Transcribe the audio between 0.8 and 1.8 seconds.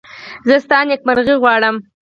نېکمرغي غواړم.